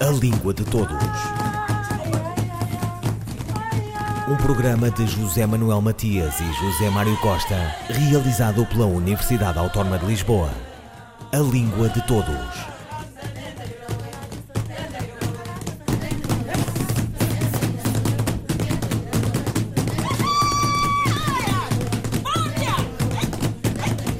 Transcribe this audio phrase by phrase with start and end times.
[0.00, 0.96] A Língua de Todos.
[4.28, 10.06] Um programa de José Manuel Matias e José Mário Costa, realizado pela Universidade Autónoma de
[10.06, 10.50] Lisboa.
[11.32, 12.36] A Língua de Todos.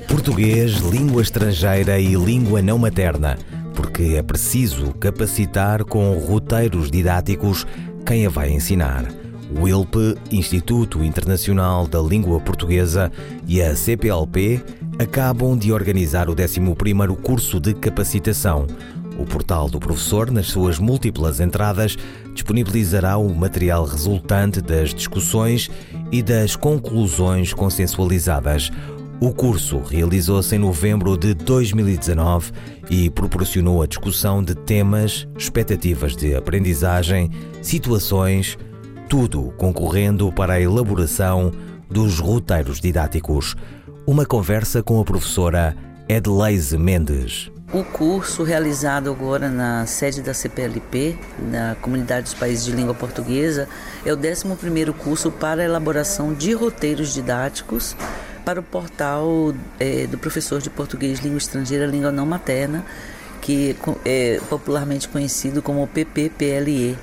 [0.09, 3.39] Português, língua estrangeira e língua não materna,
[3.99, 7.67] porque é preciso capacitar com roteiros didáticos
[8.07, 9.05] quem a vai ensinar.
[9.61, 13.11] O ILP, Instituto Internacional da Língua Portuguesa,
[13.45, 14.63] e a CPLP
[15.01, 18.69] acabam de organizar o 11º curso de capacitação.
[19.19, 21.97] O portal do professor, nas suas múltiplas entradas,
[22.33, 25.69] disponibilizará o material resultante das discussões
[26.13, 28.71] e das conclusões consensualizadas.
[29.21, 32.53] O curso realizou-se em novembro de 2019
[32.89, 37.29] e proporcionou a discussão de temas, expectativas de aprendizagem,
[37.61, 38.57] situações,
[39.09, 41.51] tudo concorrendo para a elaboração
[41.91, 43.57] dos roteiros didáticos.
[44.07, 45.77] Uma conversa com a professora
[46.09, 47.51] Edleise Mendes.
[47.73, 51.19] O curso realizado agora na sede da CPLP,
[51.51, 53.69] na Comunidade dos Países de Língua Portuguesa,
[54.07, 57.97] é o 11º curso para a elaboração de roteiros didáticos
[58.49, 62.83] para o portal é, do professor de português língua estrangeira, língua não materna,
[63.43, 66.97] que é popularmente conhecido como PPPLE.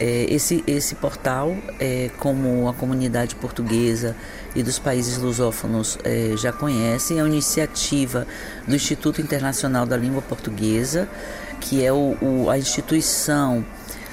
[0.00, 4.16] É, esse, esse portal, é, como a comunidade portuguesa
[4.56, 8.26] e dos países lusófonos é, já conhecem, é uma iniciativa
[8.66, 11.06] do Instituto Internacional da Língua Portuguesa,
[11.60, 13.62] que é o, o, a instituição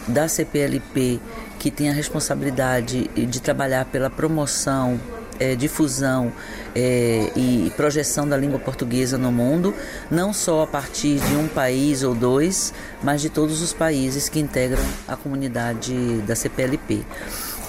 [0.06, 1.22] da CPLP
[1.58, 5.00] que tem a responsabilidade de trabalhar pela promoção
[5.40, 6.32] é, difusão
[6.76, 9.74] é, e projeção da língua portuguesa no mundo,
[10.12, 14.40] não só a partir de um país ou dois, mas de todos os países que
[14.40, 15.94] integram a comunidade
[16.28, 17.04] da CPLP.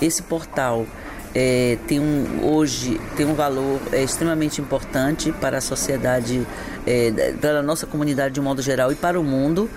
[0.02, 0.86] Esse portal
[1.34, 6.46] é, tem um, hoje tem um valor é, extremamente importante para a sociedade,
[6.86, 9.70] é, para a nossa comunidade de um modo geral e para o mundo,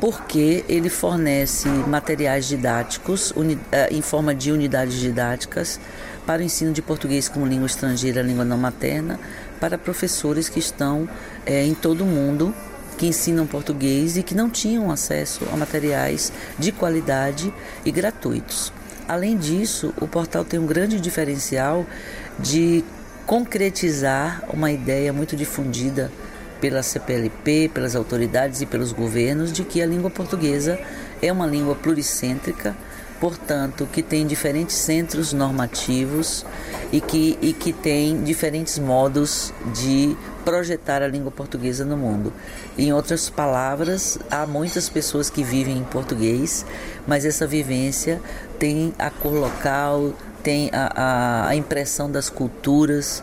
[0.00, 5.78] porque ele fornece materiais didáticos uni, é, em forma de unidades didáticas
[6.28, 9.18] para o ensino de português como língua estrangeira, língua não materna,
[9.58, 11.08] para professores que estão
[11.46, 12.54] é, em todo o mundo
[12.98, 17.50] que ensinam português e que não tinham acesso a materiais de qualidade
[17.82, 18.70] e gratuitos.
[19.08, 21.86] Além disso, o portal tem um grande diferencial
[22.38, 22.84] de
[23.24, 26.12] concretizar uma ideia muito difundida
[26.60, 30.78] pela CPLP, pelas autoridades e pelos governos de que a língua portuguesa
[31.22, 32.76] é uma língua pluricêntrica
[33.20, 36.44] portanto, que tem diferentes centros normativos
[36.92, 42.32] e que, e que tem diferentes modos de projetar a língua portuguesa no mundo.
[42.76, 46.64] Em outras palavras, há muitas pessoas que vivem em português,
[47.06, 48.20] mas essa vivência
[48.58, 53.22] tem a cor local, tem a, a, impressão das culturas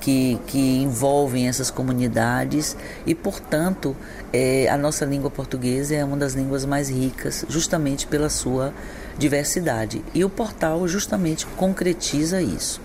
[0.00, 3.96] que, que envolvem essas comunidades e, portanto,
[4.32, 8.74] é, a nossa língua portuguesa é uma das línguas mais ricas, justamente pela sua
[9.18, 10.04] diversidade.
[10.14, 12.80] E o portal justamente concretiza isso.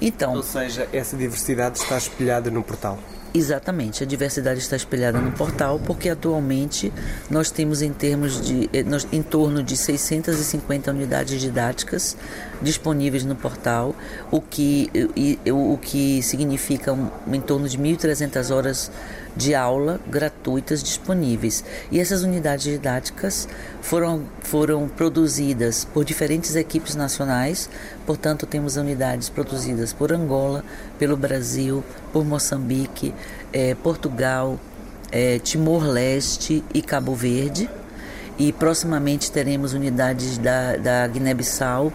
[0.00, 2.98] Então, Ou seja, essa diversidade está espelhada no portal.
[3.36, 6.92] Exatamente, a diversidade está espelhada no portal, porque atualmente
[7.28, 12.16] nós temos em termos de eh, em torno de 650 unidades didáticas
[12.62, 13.94] disponíveis no portal,
[14.30, 14.90] o que,
[15.50, 18.90] o que significa em torno de 1.300 horas
[19.36, 21.64] de aula gratuitas disponíveis.
[21.90, 23.48] E essas unidades didáticas
[23.82, 27.68] foram, foram produzidas por diferentes equipes nacionais,
[28.06, 30.64] portanto, temos unidades produzidas por Angola,
[30.98, 33.14] pelo Brasil, por Moçambique,
[33.52, 34.58] eh, Portugal,
[35.10, 37.68] eh, Timor-Leste e Cabo Verde.
[38.36, 41.92] E proximamente teremos unidades da, da Guiné-Bissau,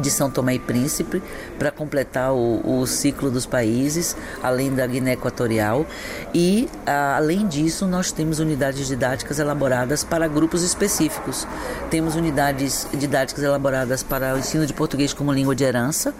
[0.00, 1.22] de São Tomé e Príncipe
[1.58, 5.86] para completar o, o, ciclo dos países, além da Guiné Equatorial.
[6.32, 11.46] E, a, além disso, nós temos unidades didáticas elaboradas para grupos específicos.
[11.90, 16.14] Temos unidades didáticas elaboradas para o ensino de português como língua de herança,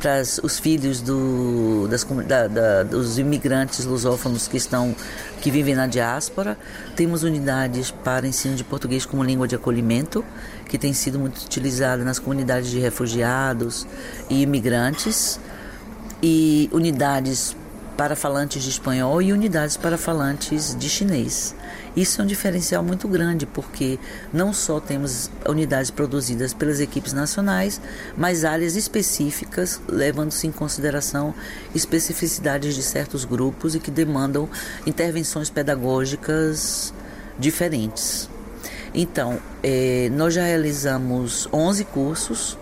[0.00, 4.96] para os filhos do, das, da, da, dos imigrantes lusófonos que estão
[5.42, 6.56] que vivem na diáspora.
[6.96, 10.24] Temos unidades para ensino de português como língua de acolhimento,
[10.68, 13.86] que tem sido muito utilizada nas comunidades de refugiados
[14.30, 15.38] e imigrantes,
[16.22, 17.54] e unidades
[18.00, 21.54] para falantes de espanhol e unidades para falantes de chinês.
[21.94, 23.98] Isso é um diferencial muito grande, porque
[24.32, 27.78] não só temos unidades produzidas pelas equipes nacionais,
[28.16, 31.34] mas áreas específicas, levando-se em consideração
[31.74, 34.48] especificidades de certos grupos e que demandam
[34.86, 36.94] intervenções pedagógicas
[37.38, 38.30] diferentes.
[38.94, 42.56] Então, é, nós já realizamos 11 cursos.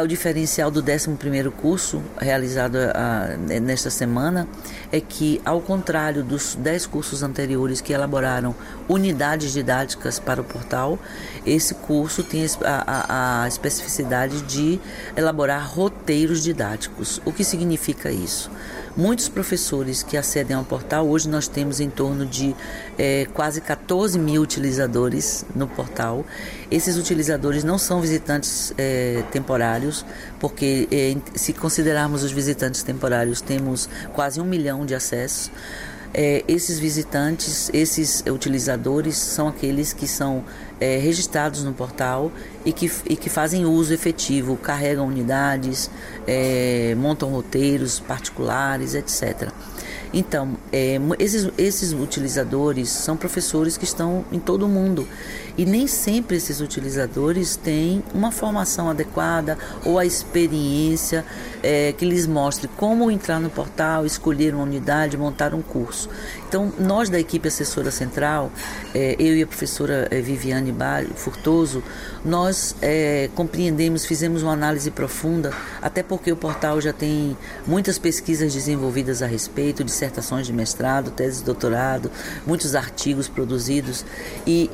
[0.00, 4.48] O diferencial do 11º curso, realizado a, nesta semana,
[4.90, 8.54] é que, ao contrário dos 10 cursos anteriores que elaboraram
[8.88, 10.98] unidades didáticas para o portal,
[11.44, 14.80] esse curso tem a, a, a especificidade de
[15.14, 17.20] elaborar roteiros didáticos.
[17.26, 18.50] O que significa isso?
[18.94, 22.54] Muitos professores que acedem ao portal, hoje nós temos em torno de
[22.98, 26.26] é, quase 14 mil utilizadores no portal.
[26.70, 30.04] Esses utilizadores não são visitantes é, temporários,
[30.38, 35.50] porque é, se considerarmos os visitantes temporários, temos quase um milhão de acessos.
[36.14, 40.44] É, esses visitantes, esses utilizadores são aqueles que são
[40.78, 42.30] é, registrados no portal
[42.66, 45.90] e que, e que fazem uso efetivo, carregam unidades,
[46.26, 49.50] é, montam roteiros particulares, etc.
[50.12, 55.08] Então, é, esses, esses utilizadores são professores que estão em todo o mundo
[55.56, 61.24] e nem sempre esses utilizadores têm uma formação adequada ou a experiência
[61.62, 66.08] é, que lhes mostre como entrar no portal, escolher uma unidade, montar um curso.
[66.48, 68.50] Então, nós da equipe assessora central,
[68.94, 70.74] é, eu e a professora é, Viviane
[71.14, 71.82] Furtoso,
[72.24, 78.52] nós é, compreendemos, fizemos uma análise profunda, até porque o portal já tem muitas pesquisas
[78.52, 82.10] desenvolvidas a respeito, dissertações de mestrado, teses de doutorado,
[82.46, 84.04] muitos artigos produzidos
[84.46, 84.70] e,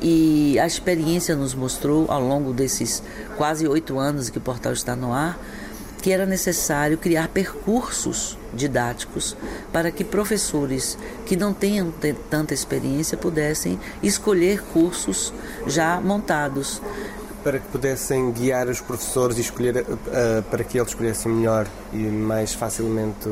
[0.53, 3.03] e a experiência nos mostrou ao longo desses
[3.35, 5.37] quase oito anos que o portal está no ar
[6.01, 9.35] que era necessário criar percursos didáticos
[9.71, 11.93] para que professores que não tenham
[12.29, 15.33] tanta experiência pudessem escolher cursos
[15.67, 16.81] já montados.
[17.43, 21.97] Para que pudessem guiar os professores e escolher uh, para que eles escolhessem melhor e
[21.97, 23.29] mais facilmente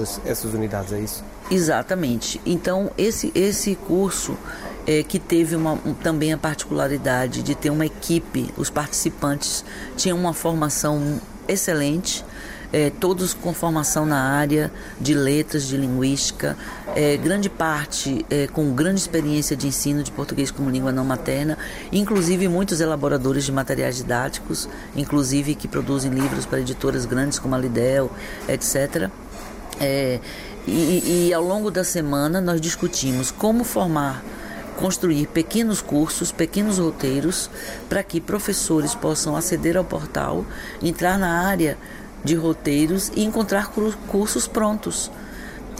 [0.00, 1.24] as, essas unidades, é isso?
[1.50, 2.40] Exatamente.
[2.46, 4.36] Então, esse, esse curso
[4.86, 9.64] é, que teve uma, um, também a particularidade de ter uma equipe, os participantes
[9.96, 12.24] tinham uma formação excelente,
[12.72, 16.56] é, todos com formação na área de letras, de linguística,
[16.96, 21.58] é, grande parte é, com grande experiência de ensino de português como língua não materna,
[21.92, 27.58] inclusive muitos elaboradores de materiais didáticos, inclusive que produzem livros para editoras grandes como a
[27.58, 28.10] Lidel,
[28.48, 29.10] etc.
[29.78, 30.18] É,
[30.66, 34.24] e, e ao longo da semana nós discutimos como formar
[34.76, 37.50] construir pequenos cursos, pequenos roteiros,
[37.88, 40.44] para que professores possam aceder ao portal,
[40.82, 41.76] entrar na área
[42.24, 43.72] de roteiros e encontrar
[44.08, 45.10] cursos prontos.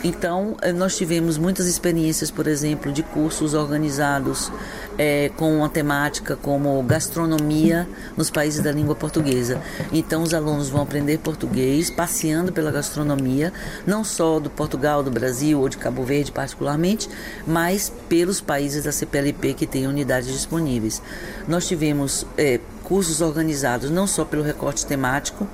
[0.04, 4.50] Então, eh, nós tivemos muitas experiências, por exemplo, de cursos organizados
[4.98, 9.60] é, com uma temática como gastronomia nos países da língua portuguesa.
[9.92, 13.52] Então, os alunos vão aprender português passeando pela gastronomia,
[13.86, 17.08] não só do Portugal, do Brasil ou de Cabo Verde, particularmente,
[17.46, 21.00] mas pelos países da CPLP que têm unidades disponíveis.
[21.46, 25.46] Nós tivemos é, cursos organizados não só pelo recorte temático,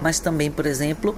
[0.00, 1.14] mas também, por exemplo,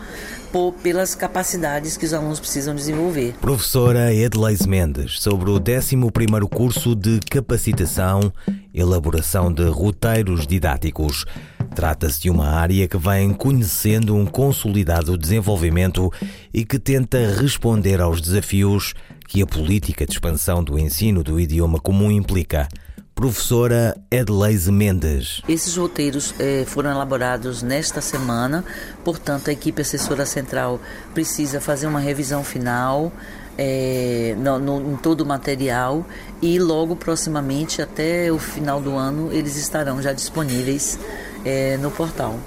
[0.52, 3.34] por, pelas capacidades que os alunos precisam desenvolver.
[3.40, 8.32] Professora Edleis Mendes, sobre o 11º curso de capacitação,
[8.72, 11.24] elaboração de roteiros didáticos.
[11.74, 16.10] Trata-se de uma área que vem conhecendo um consolidado desenvolvimento
[16.52, 18.94] e que tenta responder aos desafios
[19.28, 22.68] que a política de expansão do ensino do idioma comum implica
[23.16, 25.40] professora Edleise Mendes.
[25.48, 28.62] Esses roteiros eh, foram elaborados nesta semana,
[29.02, 30.78] portanto, a equipe assessora central
[31.14, 33.10] precisa fazer uma revisão final.
[33.58, 36.04] É, no, no, em todo o material
[36.42, 40.98] e logo proximamente até o final do ano eles estarão já disponíveis
[41.42, 42.38] é, no portal.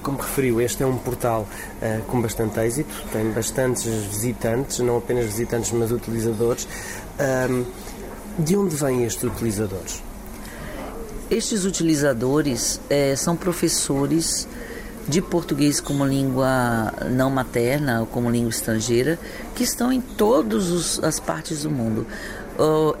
[0.00, 1.48] Como referiu, este é um portal
[1.82, 6.68] uh, com bastante êxito, tem bastantes visitantes, não apenas visitantes, mas utilizadores.
[7.18, 7.64] Um,
[8.38, 10.02] de onde vêm estes utilizadores?
[11.30, 14.46] Estes utilizadores é, são professores
[15.06, 19.18] de português como língua não materna ou como língua estrangeira
[19.54, 22.06] que estão em todas as partes do mundo.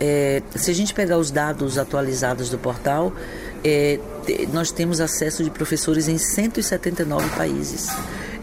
[0.00, 3.12] é, se a gente pegar os dados atualizados do portal,
[3.62, 3.98] é,
[4.52, 7.88] nós temos acesso de professores em 179 países.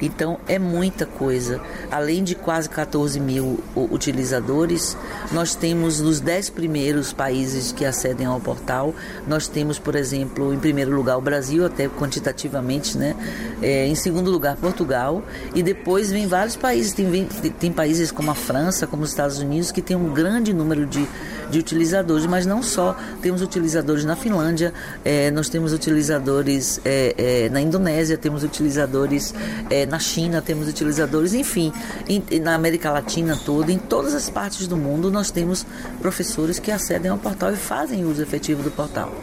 [0.02, 1.62] Então é muita coisa.
[1.92, 4.98] Além de quase 14 mil utilizadores,
[5.32, 8.94] nós temos nos 10 primeiros países que acedem ao portal,
[9.28, 13.16] nós temos, por exemplo, em primeiro lugar o Brasil, até quantitativamente, né?
[13.62, 16.94] É, em segundo lugar Portugal, e depois vem vários países.
[16.94, 17.28] Tem,
[17.60, 21.08] tem países como a França, como os Estados Unidos, que tem um grande número de,
[21.52, 22.96] de utilizadores, mas não só.
[23.22, 29.34] Temos utilizadores na Finlândia, é, nós temos utilizadores é, é, na Indonésia, temos utilizadores
[29.70, 31.72] é, na China, temos utilizadores, enfim,
[32.08, 35.66] em, na América Latina toda, em todas as partes do mundo, nós temos
[36.02, 39.14] professores que acedem ao portal e fazem uso efetivo do portal.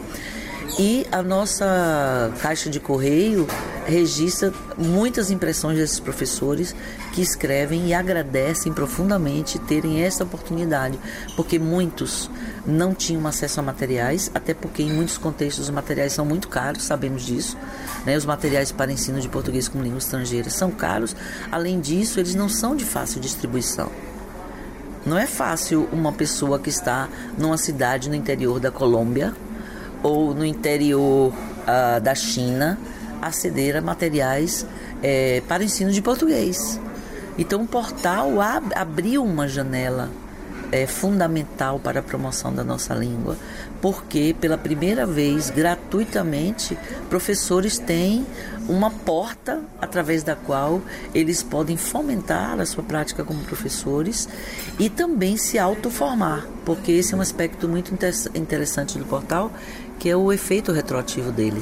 [0.77, 3.47] E a nossa caixa de correio
[3.89, 6.75] registra muitas impressões desses professores
[7.13, 10.97] que escrevem e agradecem profundamente terem essa oportunidade,
[11.35, 12.29] porque muitos
[12.65, 16.83] não tinham acesso a materiais, até porque em muitos contextos os materiais são muito caros,
[16.83, 17.57] sabemos disso.
[18.05, 18.15] Né?
[18.15, 21.15] Os materiais para ensino de português como língua estrangeira são caros,
[21.51, 23.91] além disso, eles não são de fácil distribuição.
[25.05, 29.33] Não é fácil uma pessoa que está numa cidade no interior da Colômbia
[30.03, 32.77] ou no interior uh, da China
[33.21, 34.65] aceder a materiais
[35.01, 36.79] é, para ensino de português.
[37.37, 40.09] Então, o portal ab abriu uma janela
[40.71, 43.37] é, fundamental para a promoção da nossa língua,
[43.81, 46.77] porque pela primeira vez, gratuitamente,
[47.09, 48.25] professores têm
[48.67, 50.81] uma porta através da qual
[51.13, 54.29] eles podem fomentar a sua prática como professores
[54.77, 57.93] e também se autoformar, porque esse é um aspecto muito
[58.35, 59.51] interessante do portal,
[59.97, 61.61] que é o efeito retroativo dele.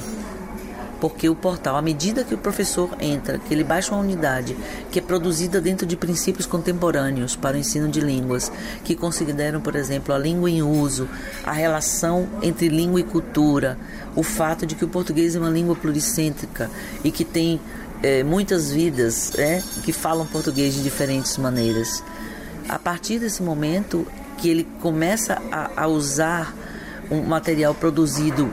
[1.00, 4.58] Porque o portal, à medida que o professor entra, que ele baixa uma unidade
[4.92, 8.52] que é produzida dentro de princípios contemporâneos para o ensino de línguas,
[8.84, 11.08] que consideram, por exemplo, a língua em uso,
[11.46, 13.78] a relação entre língua e cultura,
[14.16, 16.70] o fato de que o português é uma língua pluricêntrica
[17.04, 17.60] e que tem
[18.02, 22.04] é, muitas vidas é, que falam português de diferentes maneiras.
[22.68, 24.06] A partir desse momento
[24.38, 26.54] que ele começa a, a usar
[27.10, 28.52] um material produzido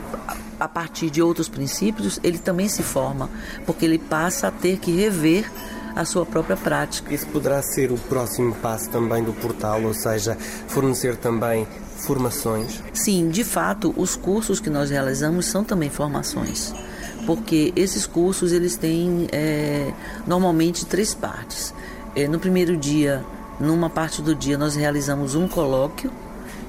[0.59, 3.29] a partir de outros princípios, ele também se forma,
[3.65, 5.49] porque ele passa a ter que rever
[5.95, 7.13] a sua própria prática.
[7.13, 11.65] Isso poderá ser o próximo passo também do portal, ou seja, fornecer também
[11.97, 12.81] formações?
[12.93, 16.73] Sim, de fato, os cursos que nós realizamos são também formações,
[17.25, 19.93] porque esses cursos eles têm é,
[20.27, 21.73] normalmente três partes.
[22.15, 23.23] É, no primeiro dia,
[23.59, 26.11] numa parte do dia, nós realizamos um colóquio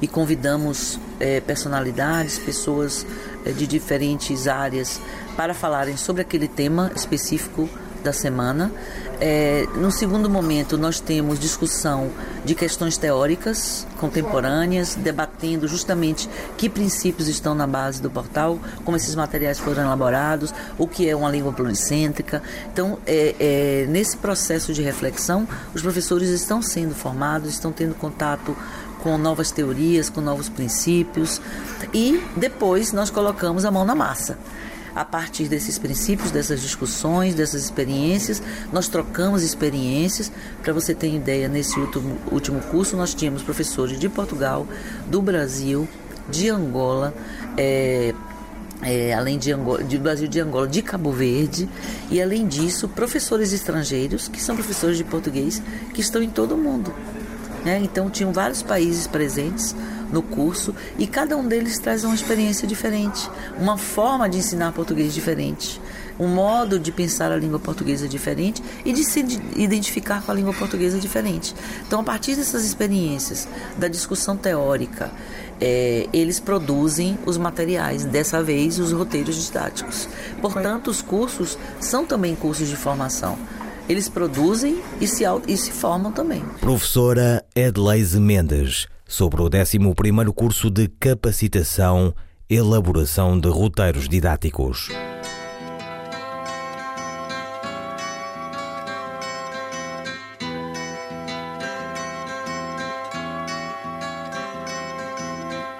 [0.00, 3.06] e convidamos é, personalidades, pessoas
[3.52, 5.00] de diferentes áreas
[5.36, 7.68] para falarem sobre aquele tema específico
[8.02, 8.72] da semana.
[9.18, 12.10] É, no segundo momento, nós temos discussão
[12.44, 19.14] de questões teóricas contemporâneas, debatendo justamente que princípios estão na base do portal, como esses
[19.14, 22.42] materiais foram elaborados, o que é uma língua pluricêntrica.
[22.70, 28.54] Então, é, é, nesse processo de reflexão, os professores estão sendo formados, estão tendo contato
[29.02, 31.40] com novas teorias, com novos princípios
[31.94, 34.36] e depois nós colocamos a mão na massa.
[34.96, 40.32] A partir desses princípios, dessas discussões, dessas experiências, nós trocamos experiências.
[40.62, 44.66] Para você ter ideia, nesse último, último curso nós tínhamos professores de Portugal,
[45.06, 45.86] do Brasil,
[46.30, 47.12] de Angola,
[47.58, 48.14] é,
[48.80, 51.68] é, além de, Angola, de Brasil de Angola, de Cabo Verde,
[52.10, 55.62] e além disso, professores estrangeiros, que são professores de português,
[55.92, 56.90] que estão em todo o mundo.
[57.66, 57.80] Né?
[57.82, 59.76] Então tinham vários países presentes
[60.10, 65.12] no curso e cada um deles traz uma experiência diferente, uma forma de ensinar português
[65.12, 65.80] diferente,
[66.18, 69.20] um modo de pensar a língua portuguesa diferente e de se
[69.56, 71.54] identificar com a língua portuguesa diferente.
[71.86, 73.46] Então, a partir dessas experiências,
[73.76, 75.10] da discussão teórica,
[75.60, 80.08] é, eles produzem os materiais, dessa vez os roteiros didáticos.
[80.40, 83.38] Portanto, os cursos são também cursos de formação
[83.88, 86.42] eles produzem e se, e se formam também.
[86.60, 89.78] Professora Edleise Mendes, sobre o 11
[90.34, 92.14] curso de capacitação
[92.48, 94.88] Elaboração de Roteiros Didáticos.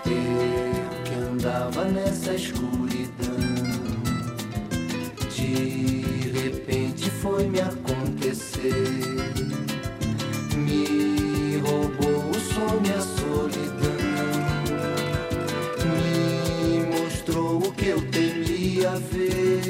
[0.05, 3.37] Eu que andava nessa escuridão
[5.37, 7.61] de repente foi me
[8.27, 8.73] acontecer.
[10.57, 13.97] Me roubou o sono e a solidão.
[16.03, 19.66] Me mostrou o que eu temia ver.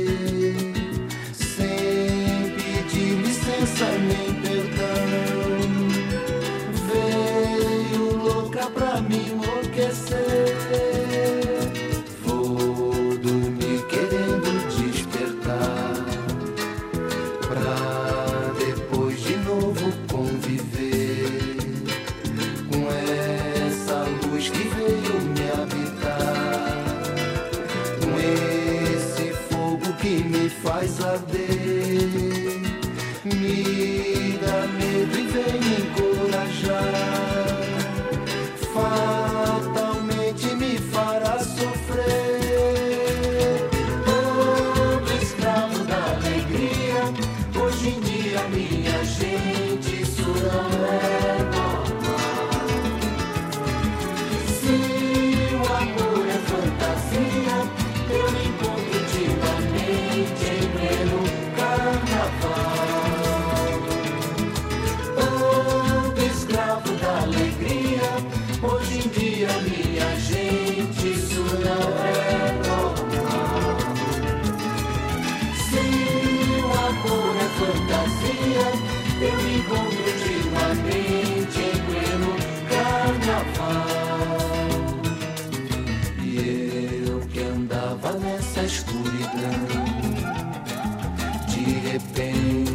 [91.54, 92.65] De repente.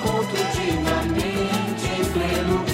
[0.00, 2.64] Encontro ultimamente em pleno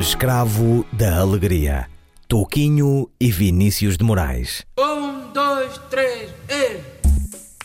[0.00, 1.86] Escravo da Alegria.
[2.26, 4.64] Toquinho e Vinícius de Moraes.
[4.78, 6.80] Um, dois, três, e...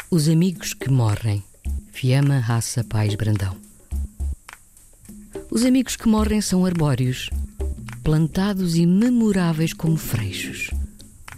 [0.10, 1.44] Os amigos que morrem.
[1.92, 3.56] Fiamma Raça Pais Brandão.
[5.52, 7.30] Os amigos que morrem são arbóreos,
[8.04, 10.70] plantados e memoráveis como freixos.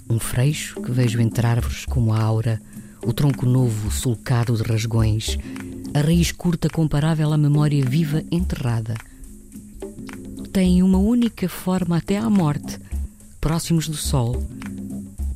[0.10, 2.62] Um freixo que vejo entre árvores como a aura,
[3.04, 5.38] o tronco novo sulcado de rasgões,
[5.94, 8.96] a raiz curta comparável à memória viva enterrada.
[10.54, 12.80] Têm uma única forma até à morte,
[13.42, 14.44] próximos do sol,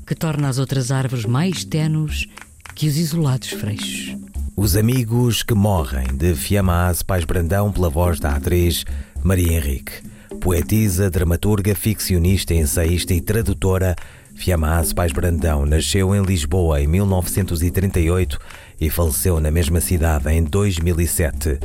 [0.06, 2.28] que torna as outras árvores mais ténues
[2.76, 4.16] que os isolados freixos.
[4.56, 8.86] Os Amigos que Morrem, de Fiammas Pais Brandão, pela voz da atriz
[9.24, 9.94] Maria Henrique.
[10.40, 13.96] Poetisa, dramaturga, ficcionista, ensaísta e tradutora,
[14.40, 18.40] Fiammas Pais Brandão nasceu em Lisboa em 1938
[18.80, 21.60] e faleceu na mesma cidade em 2007.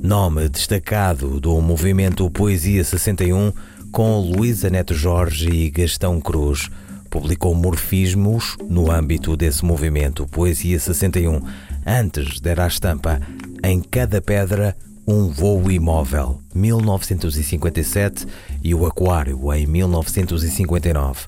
[0.00, 3.52] Nome destacado do movimento Poesia 61
[3.90, 6.70] com Luísa Neto Jorge e Gastão Cruz.
[7.10, 11.40] Publicou morfismos no âmbito desse movimento Poesia 61.
[11.84, 13.20] Antes dera a estampa
[13.64, 18.24] Em Cada Pedra um Voo Imóvel, 1957,
[18.62, 21.26] e O Aquário, em 1959.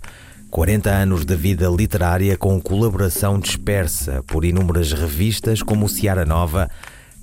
[0.52, 6.68] 40 anos de vida literária com colaboração dispersa por inúmeras revistas como Seara Nova,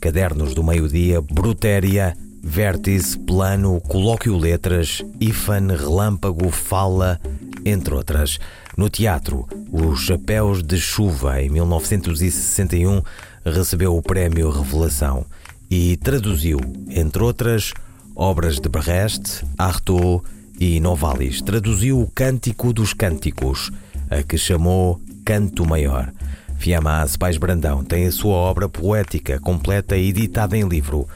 [0.02, 7.22] Cadernos do Meio-Dia, Brutéria, Vértice, Plano, Colóquio Letras, IFAN, Relâmpago, Fala,
[7.64, 8.40] entre outras.
[8.76, 13.04] No teatro, Os Chapéus de Chuva, em 1961,
[13.46, 15.24] recebeu o prémio Revelação
[15.70, 17.74] e traduziu, entre outras,
[18.16, 20.24] obras de Brecht, Artaud
[20.60, 21.42] e Novalis.
[21.42, 23.72] Traduziu o Cântico dos Cânticos,
[24.10, 26.12] a que chamou Canto Maior.
[26.58, 31.08] Fiammas Pais Brandão tem a sua obra poética completa editada em livro.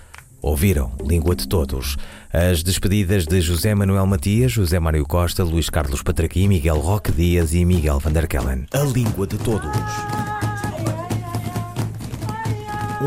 [0.42, 1.98] Ouviram Língua de Todos.
[2.32, 7.54] As despedidas de José Manuel Matias, José Mário Costa, Luís Carlos Patraqui, Miguel Roque Dias
[7.54, 8.66] e Miguel Van der Kellen.
[8.74, 10.33] A Língua de Todos.